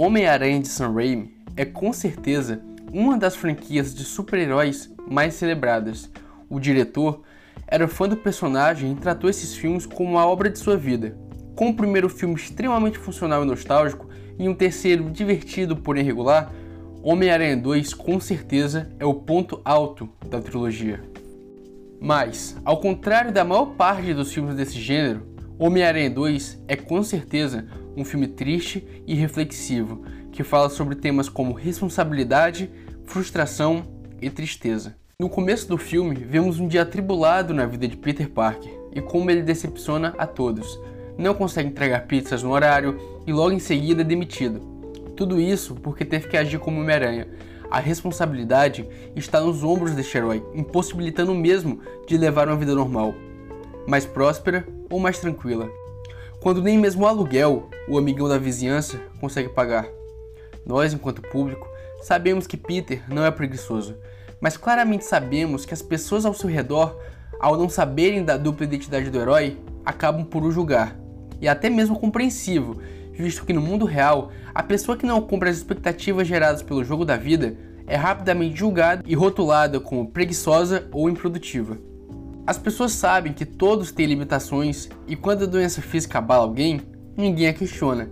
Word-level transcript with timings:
Homem-Aranha 0.00 0.60
de 0.60 0.68
Sam 0.68 0.92
Raimi 0.92 1.34
é 1.56 1.64
com 1.64 1.92
certeza 1.92 2.62
uma 2.92 3.18
das 3.18 3.34
franquias 3.34 3.92
de 3.92 4.04
super-heróis 4.04 4.94
mais 5.10 5.34
celebradas. 5.34 6.08
O 6.48 6.60
diretor 6.60 7.22
era 7.66 7.88
fã 7.88 8.08
do 8.08 8.16
personagem 8.16 8.92
e 8.92 8.94
tratou 8.94 9.28
esses 9.28 9.56
filmes 9.56 9.86
como 9.86 10.10
uma 10.10 10.24
obra 10.24 10.48
de 10.50 10.56
sua 10.60 10.76
vida. 10.76 11.18
Com 11.56 11.70
o 11.70 11.74
primeiro 11.74 12.08
filme 12.08 12.36
extremamente 12.36 12.96
funcional 12.96 13.42
e 13.42 13.46
nostálgico 13.46 14.08
e 14.38 14.48
um 14.48 14.54
terceiro 14.54 15.10
divertido, 15.10 15.76
porém 15.76 16.04
regular, 16.04 16.52
Homem-Aranha 17.02 17.56
2 17.56 17.92
com 17.92 18.20
certeza 18.20 18.88
é 19.00 19.04
o 19.04 19.14
ponto 19.14 19.60
alto 19.64 20.08
da 20.30 20.40
trilogia. 20.40 21.02
Mas, 22.00 22.56
ao 22.64 22.80
contrário 22.80 23.32
da 23.32 23.44
maior 23.44 23.74
parte 23.74 24.14
dos 24.14 24.32
filmes 24.32 24.54
desse 24.54 24.80
gênero, 24.80 25.26
Homem-Aranha 25.58 26.08
2 26.08 26.62
é 26.68 26.76
com 26.76 27.02
certeza 27.02 27.66
um 27.98 28.04
filme 28.04 28.28
triste 28.28 28.86
e 29.06 29.14
reflexivo 29.14 30.02
que 30.30 30.44
fala 30.44 30.70
sobre 30.70 30.94
temas 30.94 31.28
como 31.28 31.52
responsabilidade, 31.52 32.70
frustração 33.04 33.82
e 34.22 34.30
tristeza. 34.30 34.94
No 35.18 35.28
começo 35.28 35.66
do 35.66 35.76
filme, 35.76 36.14
vemos 36.14 36.60
um 36.60 36.68
dia 36.68 36.82
atribulado 36.82 37.52
na 37.52 37.66
vida 37.66 37.88
de 37.88 37.96
Peter 37.96 38.30
Parker 38.30 38.72
e 38.92 39.00
como 39.00 39.30
ele 39.30 39.42
decepciona 39.42 40.14
a 40.16 40.26
todos. 40.26 40.78
Não 41.18 41.34
consegue 41.34 41.68
entregar 41.68 42.06
pizzas 42.06 42.44
no 42.44 42.52
horário 42.52 42.96
e 43.26 43.32
logo 43.32 43.50
em 43.50 43.58
seguida 43.58 44.02
é 44.02 44.04
demitido. 44.04 44.60
Tudo 45.16 45.40
isso 45.40 45.74
porque 45.74 46.04
teve 46.04 46.28
que 46.28 46.36
agir 46.36 46.60
como 46.60 46.80
Homem-Aranha. 46.80 47.26
A 47.68 47.80
responsabilidade 47.80 48.88
está 49.16 49.40
nos 49.40 49.64
ombros 49.64 49.90
deste 49.90 50.16
herói, 50.16 50.42
impossibilitando 50.54 51.32
o 51.32 51.34
mesmo 51.34 51.80
de 52.06 52.16
levar 52.16 52.46
uma 52.46 52.56
vida 52.56 52.74
normal, 52.74 53.12
mais 53.88 54.06
próspera 54.06 54.64
ou 54.88 55.00
mais 55.00 55.18
tranquila. 55.18 55.68
Quando 56.40 56.62
nem 56.62 56.78
mesmo 56.78 57.02
o 57.04 57.06
aluguel 57.06 57.68
o 57.88 57.98
amigão 57.98 58.28
da 58.28 58.38
vizinhança 58.38 59.00
consegue 59.20 59.48
pagar. 59.48 59.88
Nós, 60.64 60.92
enquanto 60.92 61.20
público, 61.20 61.68
sabemos 62.00 62.46
que 62.46 62.56
Peter 62.56 63.02
não 63.08 63.24
é 63.24 63.30
preguiçoso, 63.30 63.96
mas 64.40 64.56
claramente 64.56 65.04
sabemos 65.04 65.64
que 65.64 65.74
as 65.74 65.82
pessoas 65.82 66.24
ao 66.24 66.32
seu 66.32 66.48
redor, 66.48 66.96
ao 67.40 67.56
não 67.56 67.68
saberem 67.68 68.24
da 68.24 68.36
dupla 68.36 68.64
identidade 68.64 69.10
do 69.10 69.18
herói, 69.18 69.58
acabam 69.84 70.24
por 70.24 70.44
o 70.44 70.52
julgar. 70.52 70.96
E 71.40 71.48
até 71.48 71.68
mesmo 71.68 71.98
compreensivo, 71.98 72.80
visto 73.12 73.44
que 73.44 73.52
no 73.52 73.60
mundo 73.60 73.84
real, 73.84 74.30
a 74.54 74.62
pessoa 74.62 74.96
que 74.96 75.06
não 75.06 75.20
cumpre 75.20 75.48
as 75.48 75.56
expectativas 75.56 76.28
geradas 76.28 76.62
pelo 76.62 76.84
jogo 76.84 77.04
da 77.04 77.16
vida 77.16 77.56
é 77.84 77.96
rapidamente 77.96 78.56
julgada 78.56 79.02
e 79.04 79.14
rotulada 79.14 79.80
como 79.80 80.08
preguiçosa 80.08 80.86
ou 80.92 81.10
improdutiva. 81.10 81.78
As 82.48 82.56
pessoas 82.56 82.92
sabem 82.92 83.34
que 83.34 83.44
todos 83.44 83.92
têm 83.92 84.06
limitações 84.06 84.88
e 85.06 85.14
quando 85.14 85.42
a 85.42 85.46
doença 85.46 85.82
física 85.82 86.16
abala 86.16 86.44
alguém, 86.44 86.80
ninguém 87.14 87.46
a 87.46 87.52
questiona. 87.52 88.10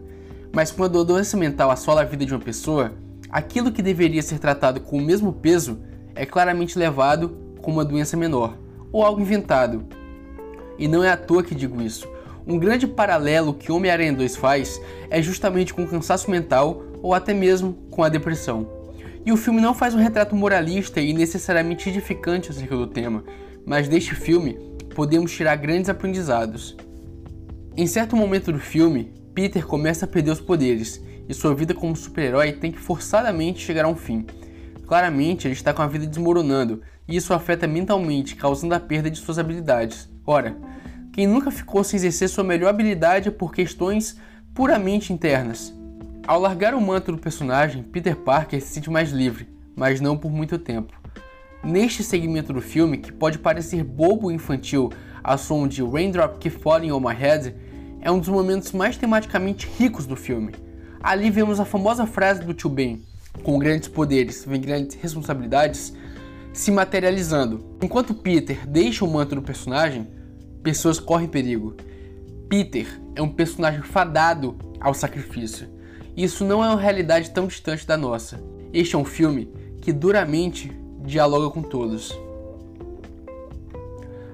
Mas 0.53 0.71
quando 0.71 1.01
a 1.01 1.05
doença 1.05 1.39
mental 1.39 1.71
assola 1.71 2.03
a 2.03 2.05
vida 2.05 2.27
de 2.27 2.35
uma 2.35 2.45
pessoa, 2.45 2.93
aquilo 3.31 3.73
que 3.73 3.81
deveria 3.81 4.21
ser 4.21 4.39
tratado 4.39 4.79
com 4.79 4.99
o 4.99 5.03
mesmo 5.03 5.33
peso 5.33 5.81
é 6.15 6.27
claramente 6.27 6.79
levado 6.79 7.35
como 7.63 7.79
uma 7.79 7.85
doença 7.87 8.15
menor 8.15 8.59
ou 8.93 9.03
algo 9.03 9.23
inventado. 9.23 9.87
E 10.79 10.87
não 10.87 11.03
é 11.03 11.11
à 11.11 11.17
toa 11.17 11.43
que 11.43 11.55
digo 11.55 11.81
isso. 11.81 12.07
Um 12.47 12.59
grande 12.59 12.87
paralelo 12.87 13.55
que 13.55 13.73
Homem-Aranha 13.73 14.13
2 14.13 14.37
faz 14.37 14.79
é 15.09 15.23
justamente 15.23 15.73
com 15.73 15.85
o 15.85 15.89
cansaço 15.89 16.31
mental 16.31 16.83
ou 17.01 17.15
até 17.15 17.33
mesmo 17.33 17.73
com 17.91 18.05
a 18.05 18.11
depressão. 18.11 18.69
E 19.25 19.33
o 19.33 19.37
filme 19.39 19.63
não 19.63 19.73
faz 19.73 19.95
um 19.95 19.99
retrato 19.99 20.37
moralista 20.37 21.01
e 21.01 21.15
necessariamente 21.15 21.89
edificante 21.89 22.51
acerca 22.51 22.77
do 22.77 22.87
tema, 22.87 23.25
mas 23.67 23.89
deste 23.89 24.15
filme 24.15 24.57
podemos 24.95 25.33
tirar 25.33 25.57
grandes 25.57 25.91
aprendizados. 25.91 26.77
Em 27.77 27.87
certo 27.87 28.17
momento 28.17 28.53
do 28.53 28.61
filme, 28.61 29.13
Peter 29.35 29.67
começa 29.67 30.07
a 30.07 30.09
perder 30.09 30.31
os 30.31 30.41
poderes 30.41 31.03
e 31.29 31.35
sua 31.35 31.55
vida 31.55 31.75
como 31.75 31.95
super-herói 31.97 32.53
tem 32.53 32.73
que 32.73 32.79
forçadamente 32.79 33.61
chegar 33.61 33.85
a 33.85 33.89
um 33.89 33.97
fim. 33.97 34.25
Claramente, 34.87 35.47
ele 35.47 35.53
está 35.53 35.75
com 35.75 35.83
a 35.83 35.87
vida 35.87 36.07
desmoronando 36.07 36.81
e 37.09 37.17
isso 37.17 37.35
afeta 37.35 37.67
mentalmente, 37.67 38.37
causando 38.37 38.75
a 38.75 38.81
perda 38.81 39.11
de 39.11 39.19
suas 39.19 39.39
habilidades. 39.39 40.09
Ora, 40.25 40.57
quem 41.13 41.27
nunca 41.27 41.51
ficou 41.51 41.83
sem 41.83 41.99
exercer 41.99 42.29
sua 42.29 42.45
melhor 42.45 42.69
habilidade 42.69 43.31
por 43.31 43.53
questões 43.53 44.17
puramente 44.55 45.13
internas? 45.13 45.75
Ao 46.27 46.41
largar 46.41 46.75
o 46.75 46.81
manto 46.81 47.13
do 47.13 47.19
personagem, 47.19 47.83
Peter 47.83 48.17
Parker 48.17 48.61
se 48.61 48.69
sente 48.69 48.91
mais 48.91 49.11
livre, 49.11 49.49
mas 49.75 50.01
não 50.01 50.17
por 50.17 50.31
muito 50.31 50.59
tempo. 50.59 51.06
Neste 51.67 52.05
segmento 52.05 52.53
do 52.53 52.63
filme, 52.63 52.97
que 52.97 53.11
pode 53.11 53.41
parecer 53.41 53.83
bobo 53.83 54.31
e 54.31 54.35
infantil, 54.37 54.93
a 55.23 55.37
som 55.37 55.67
de 55.67 55.83
Raindrop 55.83 56.39
Keep 56.39 56.61
Falling 56.61 56.93
on 56.93 57.01
My 57.01 57.13
Head, 57.13 57.57
é 58.01 58.09
um 58.09 58.21
dos 58.21 58.29
momentos 58.29 58.71
mais 58.71 58.97
tematicamente 58.97 59.69
ricos 59.77 60.07
do 60.07 60.15
filme. 60.15 60.53
Ali 61.03 61.29
vemos 61.29 61.59
a 61.59 61.65
famosa 61.65 62.07
frase 62.07 62.45
do 62.45 62.55
tio 62.55 62.71
Ben: 62.71 63.03
com 63.43 63.59
grandes 63.59 63.89
poderes 63.89 64.45
vem 64.45 64.61
grandes 64.61 64.97
responsabilidades, 64.97 65.93
se 66.53 66.71
materializando. 66.71 67.77
Enquanto 67.83 68.15
Peter 68.15 68.65
deixa 68.65 69.05
o 69.05 69.11
manto 69.11 69.35
do 69.35 69.43
personagem, 69.43 70.07
pessoas 70.63 71.01
correm 71.01 71.27
perigo. 71.27 71.75
Peter 72.49 72.87
é 73.17 73.21
um 73.21 73.29
personagem 73.29 73.83
fadado 73.83 74.57
ao 74.81 74.95
sacrifício. 74.95 75.69
Isso 76.17 76.45
não 76.45 76.65
é 76.65 76.69
uma 76.69 76.81
realidade 76.81 77.33
tão 77.33 77.49
distante 77.49 77.85
da 77.85 77.97
nossa. 77.97 78.41
Este 78.73 78.95
é 78.95 78.99
um 78.99 79.05
filme 79.05 79.53
que 79.83 79.93
duramente 79.93 80.86
dialoga 81.07 81.49
com 81.51 81.63
todos. 81.63 82.19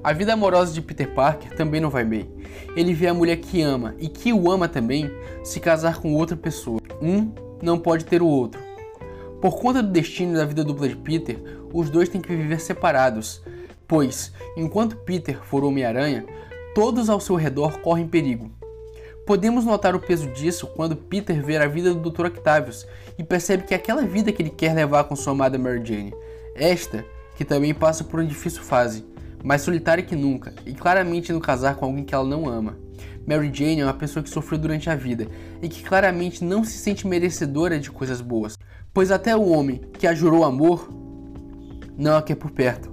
A 0.03 0.13
vida 0.13 0.33
amorosa 0.33 0.73
de 0.73 0.83
Peter 0.83 1.15
Parker 1.15 1.55
também 1.55 1.81
não 1.81 1.91
vai 1.91 2.05
bem. 2.05 2.29
Ele 2.75 2.93
vê 2.93 3.07
a 3.07 3.15
mulher 3.15 3.37
que 3.37 3.63
ama 3.63 3.95
e 4.01 4.09
que 4.09 4.33
o 4.33 4.51
ama 4.51 4.67
também 4.67 5.09
se 5.45 5.61
casar 5.61 6.01
com 6.01 6.15
outra 6.15 6.37
pessoa. 6.37 6.81
Um 7.01 7.31
não 7.63 7.79
pode 7.79 8.05
ter 8.05 8.21
o 8.21 8.27
outro. 8.27 8.61
Por 9.41 9.61
conta 9.61 9.83
do 9.83 9.91
destino 9.91 10.35
da 10.35 10.45
vida 10.45 10.65
dupla 10.65 10.89
de 10.89 10.97
Peter, 10.97 11.39
os 11.73 11.91
dois 11.91 12.09
têm 12.09 12.21
que 12.21 12.35
viver 12.35 12.61
separados, 12.61 13.43
pois, 13.87 14.33
enquanto 14.57 14.97
Peter 14.97 15.41
for 15.45 15.63
Homem-Aranha, 15.65 16.25
todos 16.75 17.09
ao 17.09 17.21
seu 17.21 17.37
redor 17.37 17.79
correm 17.79 18.09
perigo. 18.09 18.51
Podemos 19.27 19.65
notar 19.65 19.95
o 19.95 20.01
peso 20.01 20.27
disso 20.29 20.67
quando 20.67 20.97
Peter 20.97 21.45
vê 21.45 21.57
a 21.57 21.69
vida 21.69 21.95
do 21.95 22.11
Dr. 22.11 22.27
Octavius 22.27 22.87
e 23.17 23.23
percebe 23.23 23.63
que 23.63 23.75
aquela 23.75 24.03
vida 24.03 24.33
que 24.33 24.43
ele 24.43 24.51
quer 24.51 24.75
levar 24.75 25.05
com 25.05 25.15
sua 25.15 25.33
amada 25.33 25.59
Mary 25.59 25.81
Jane, 25.85 26.15
esta 26.55 27.05
que 27.37 27.45
também 27.45 27.75
passa 27.75 28.05
por 28.05 28.21
uma 28.21 28.27
difícil 28.27 28.63
fase, 28.63 29.05
mais 29.43 29.63
solitária 29.63 30.05
que 30.05 30.15
nunca 30.15 30.53
e 30.65 30.73
claramente 30.73 31.33
no 31.33 31.41
casar 31.41 31.77
com 31.77 31.87
alguém 31.87 32.05
que 32.05 32.15
ela 32.15 32.25
não 32.25 32.49
ama. 32.49 32.77
Mary 33.27 33.51
Jane 33.53 33.81
é 33.81 33.85
uma 33.85 33.95
pessoa 33.95 34.23
que 34.23 34.31
sofreu 34.31 34.59
durante 34.59 34.91
a 34.91 34.97
vida 34.97 35.29
e 35.61 35.69
que 35.69 35.83
claramente 35.83 36.45
não 36.45 36.65
se 36.65 36.77
sente 36.79 37.07
merecedora 37.07 37.79
de 37.79 37.91
coisas 37.91 38.21
boas, 38.21 38.59
pois 38.93 39.11
até 39.11 39.37
o 39.37 39.49
homem 39.49 39.81
que 39.99 40.07
a 40.07 40.15
jurou 40.15 40.45
amor 40.45 40.89
não 41.97 42.17
a 42.17 42.23
quer 42.23 42.35
por 42.35 42.51
perto. 42.51 42.93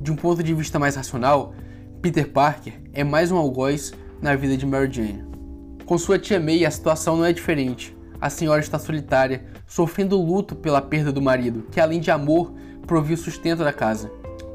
De 0.00 0.10
um 0.10 0.16
ponto 0.16 0.42
de 0.42 0.54
vista 0.54 0.78
mais 0.78 0.96
racional, 0.96 1.54
Peter 2.00 2.28
Parker 2.30 2.80
é 2.92 3.04
mais 3.04 3.30
um 3.30 3.36
algoz 3.36 3.92
na 4.20 4.34
vida 4.34 4.56
de 4.56 4.66
Mary 4.66 4.90
Jane. 4.90 5.24
Com 5.84 5.98
sua 5.98 6.18
tia 6.18 6.40
May, 6.40 6.64
a 6.64 6.70
situação 6.70 7.16
não 7.16 7.24
é 7.24 7.32
diferente. 7.32 7.96
A 8.20 8.30
senhora 8.30 8.60
está 8.60 8.78
solitária, 8.78 9.44
sofrendo 9.70 10.20
luto 10.20 10.56
pela 10.56 10.82
perda 10.82 11.12
do 11.12 11.22
marido, 11.22 11.64
que 11.70 11.78
além 11.78 12.00
de 12.00 12.10
amor, 12.10 12.52
provia 12.88 13.14
o 13.14 13.18
sustento 13.18 13.62
da 13.62 13.72
casa. 13.72 14.10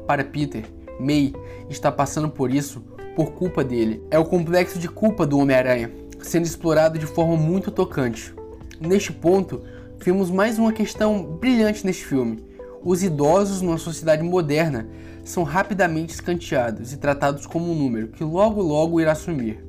Para 0.06 0.22
Peter, 0.22 0.66
May 1.00 1.32
está 1.70 1.90
passando 1.90 2.28
por 2.28 2.52
isso 2.52 2.82
por 3.16 3.32
culpa 3.32 3.64
dele. 3.64 4.02
É 4.10 4.18
o 4.18 4.26
complexo 4.26 4.78
de 4.78 4.90
culpa 4.90 5.26
do 5.26 5.38
Homem-Aranha, 5.38 5.90
sendo 6.20 6.44
explorado 6.44 6.98
de 6.98 7.06
forma 7.06 7.34
muito 7.34 7.70
tocante. 7.70 8.34
Neste 8.78 9.10
ponto, 9.10 9.62
vimos 10.04 10.30
mais 10.30 10.58
uma 10.58 10.70
questão 10.70 11.22
brilhante 11.24 11.86
neste 11.86 12.04
filme. 12.04 12.44
Os 12.84 13.02
idosos 13.02 13.62
numa 13.62 13.78
sociedade 13.78 14.22
moderna 14.22 14.86
são 15.24 15.44
rapidamente 15.44 16.12
escanteados 16.12 16.92
e 16.92 16.98
tratados 16.98 17.46
como 17.46 17.72
um 17.72 17.74
número 17.74 18.08
que 18.08 18.22
logo 18.22 18.60
logo 18.60 19.00
irá 19.00 19.14
sumir. 19.14 19.64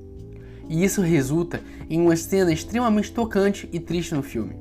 E 0.67 0.83
isso 0.83 1.01
resulta 1.01 1.61
em 1.89 2.01
uma 2.01 2.17
cena 2.17 2.51
extremamente 2.51 3.13
tocante 3.13 3.69
e 3.71 3.79
triste 3.79 4.13
no 4.13 4.21
filme. 4.21 4.59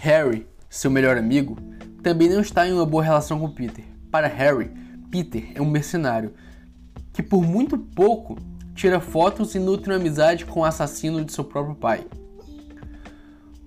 Harry, 0.00 0.46
seu 0.70 0.92
melhor 0.92 1.18
amigo, 1.18 1.58
também 2.04 2.28
não 2.28 2.40
está 2.40 2.68
em 2.68 2.72
uma 2.72 2.86
boa 2.86 3.02
relação 3.02 3.40
com 3.40 3.50
Peter. 3.50 3.84
Para 4.12 4.28
Harry, 4.28 4.70
Peter 5.10 5.50
é 5.56 5.60
um 5.60 5.68
mercenário 5.68 6.34
que 7.12 7.20
por 7.20 7.42
muito 7.42 7.76
pouco 7.76 8.38
tira 8.76 9.00
fotos 9.00 9.56
e 9.56 9.58
nutre 9.58 9.90
uma 9.90 9.96
amizade 9.96 10.46
com 10.46 10.60
o 10.60 10.64
assassino 10.64 11.24
de 11.24 11.32
seu 11.32 11.42
próprio 11.42 11.74
pai. 11.74 12.06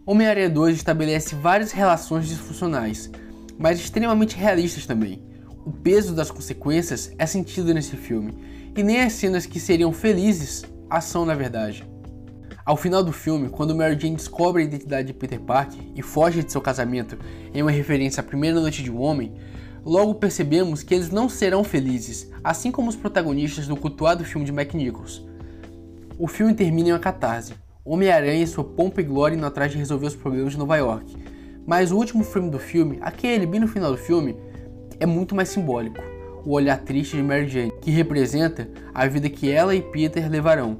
Homem-Aranha 0.06 0.50
2 0.50 0.78
estabelece 0.78 1.36
várias 1.36 1.74
relações 1.74 2.30
disfuncionais, 2.30 3.12
mas 3.60 3.78
extremamente 3.78 4.38
realistas 4.38 4.86
também. 4.86 5.22
O 5.66 5.72
peso 5.72 6.16
das 6.16 6.32
consequências 6.32 7.12
é 7.20 7.26
sentido 7.26 7.74
nesse 7.74 7.98
filme, 7.98 8.34
e 8.74 8.82
nem 8.82 9.02
as 9.02 9.12
cenas 9.12 9.46
que 9.46 9.60
seriam 9.60 9.92
felizes 9.92 10.64
são 11.02 11.26
na 11.26 11.36
verdade. 11.36 11.91
Ao 12.64 12.78
final 12.78 13.04
do 13.04 13.12
filme, 13.12 13.50
quando 13.50 13.76
Mary 13.76 14.00
Jane 14.00 14.16
descobre 14.16 14.62
a 14.62 14.66
identidade 14.66 15.08
de 15.08 15.14
Peter 15.14 15.40
Parker 15.40 15.82
e 15.96 16.02
foge 16.02 16.44
de 16.44 16.52
seu 16.52 16.62
casamento 16.62 17.18
em 17.54 17.62
uma 17.62 17.72
referência 17.72 18.22
à 18.22 18.24
primeira 18.24 18.60
noite 18.60 18.84
de 18.84 18.92
um 18.92 19.02
homem, 19.02 19.34
logo 19.84 20.16
percebemos 20.16 20.84
que 20.84 20.94
eles 20.94 21.10
não 21.10 21.28
serão 21.28 21.64
felizes, 21.64 22.30
assim 22.44 22.72
como 22.72 22.90
os 22.90 22.96
protagonistas 22.96 23.68
do 23.68 23.76
cultuado 23.76 24.24
filme 24.24 24.46
de 24.46 24.52
Mac 24.52 24.74
Nichols. 24.76 25.26
O 26.20 26.28
filme 26.28 26.54
termina 26.54 26.90
em 26.90 26.92
uma 26.92 27.00
catarse. 27.00 27.54
Homem-Aranha 27.84 28.44
e 28.44 28.48
sua 28.48 28.64
pompa 28.64 29.02
e 29.02 29.04
glória 29.04 29.36
indo 29.36 29.46
atrás 29.46 29.72
de 29.72 29.80
resolver 29.80 30.06
os 30.06 30.16
problemas 30.16 30.52
de 30.52 30.60
Nova 30.60 30.78
York. 30.78 31.18
Mas 31.66 31.92
o 31.92 31.98
último 31.98 32.24
filme 32.24 32.52
do 32.52 32.60
filme, 32.60 33.00
aquele 33.02 33.48
bem 33.48 33.60
no 33.60 33.68
final 33.68 33.92
do 33.92 33.98
filme, 33.98 34.36
é 35.00 35.06
muito 35.08 35.34
mais 35.34 35.50
simbólico. 35.50 36.00
O 36.46 36.52
olhar 36.52 36.78
triste 36.78 37.18
de 37.18 37.24
Mary 37.24 37.48
Jane, 37.48 37.74
que 37.82 37.90
representa 37.90 38.70
a 38.94 39.08
vida 39.08 39.30
que 39.30 39.50
ela 39.50 39.74
e 39.74 39.82
Peter 39.82 40.30
levarão. 40.30 40.80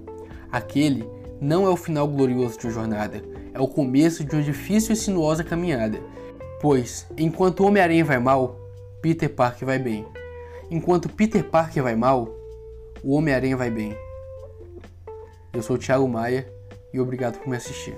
Aquele 0.52 1.08
não 1.42 1.66
é 1.66 1.70
o 1.70 1.76
final 1.76 2.08
glorioso 2.08 2.60
de 2.60 2.68
uma 2.68 2.74
jornada, 2.74 3.24
é 3.52 3.60
o 3.60 3.68
começo 3.68 4.24
de 4.24 4.36
uma 4.36 4.44
difícil 4.44 4.94
e 4.94 4.96
sinuosa 4.96 5.44
caminhada. 5.44 6.00
Pois, 6.62 7.08
enquanto 7.18 7.66
Homem-Aranha 7.66 8.06
vai 8.06 8.20
mal, 8.20 8.60
Peter 9.02 9.28
Parker 9.28 9.66
vai 9.66 9.80
bem. 9.80 10.06
Enquanto 10.70 11.10
Peter 11.10 11.44
Parker 11.44 11.82
vai 11.82 11.96
mal, 11.96 12.30
o 13.04 13.16
Homem-Aranha 13.16 13.58
vai 13.58 13.72
bem. 13.72 13.98
Eu 15.52 15.64
sou 15.64 15.78
o 15.78 15.80
Thiago 15.80 16.08
Maia 16.08 16.48
e 16.94 17.00
obrigado 17.00 17.40
por 17.40 17.50
me 17.50 17.58
assistir. 17.58 17.96